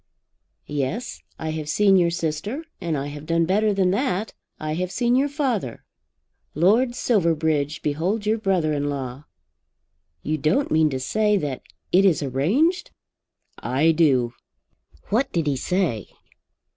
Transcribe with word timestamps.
"Yes, 0.65 1.21
I 1.37 1.49
have 1.51 1.69
seen 1.69 1.95
your 1.95 2.09
sister. 2.09 2.63
And 2.81 2.97
I 2.97 3.05
have 3.09 3.27
done 3.27 3.45
better 3.45 3.71
than 3.71 3.91
that. 3.91 4.33
I 4.59 4.73
have 4.73 4.91
seen 4.91 5.15
your 5.15 5.29
father. 5.29 5.85
Lord 6.55 6.95
Silverbridge, 6.95 7.83
behold 7.83 8.25
your 8.25 8.39
brother 8.39 8.73
in 8.73 8.89
law." 8.89 9.25
"You 10.23 10.39
don't 10.39 10.71
mean 10.71 10.89
to 10.89 10.99
say 10.99 11.37
that 11.37 11.61
it 11.91 12.03
is 12.03 12.23
arranged?" 12.23 12.89
"I 13.59 13.91
do." 13.91 14.33
"What 15.09 15.31
did 15.31 15.45
he 15.45 15.55
say?" 15.55 16.07